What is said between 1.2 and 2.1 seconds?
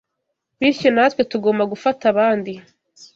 tugomba gufata